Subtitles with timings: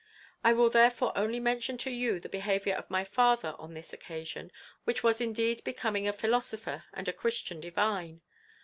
[0.43, 4.51] I will therefore only mention to you the behaviour of my father on this occasion,
[4.83, 8.21] which was indeed becoming a philosopher and a Christian divine.